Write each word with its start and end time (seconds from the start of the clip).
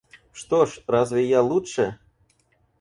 Что 0.33 0.65
ж, 0.65 0.79
разве 0.87 1.27
я 1.29 1.43
лучше? 1.43 1.99